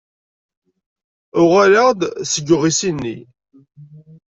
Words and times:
Uɣaleɣ-d 1.41 2.01
seg 2.31 2.47
uɣisiṉni. 2.55 3.17